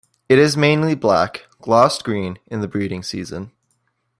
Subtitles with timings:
[0.27, 3.51] It is mainly black, glossed green, in the breeding season.